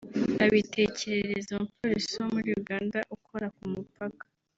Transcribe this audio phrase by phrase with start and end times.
[0.43, 4.23] abitekerereza umupolisi wo muri Uganda ukora ku mupaka